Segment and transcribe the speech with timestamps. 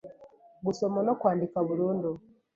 [0.65, 2.09] gusoma no kwandika burundu,